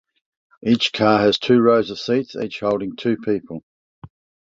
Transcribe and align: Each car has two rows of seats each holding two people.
Each 0.65 0.91
car 0.91 1.19
has 1.19 1.37
two 1.37 1.61
rows 1.61 1.91
of 1.91 1.99
seats 1.99 2.35
each 2.35 2.61
holding 2.61 2.95
two 2.95 3.17
people. 3.17 3.63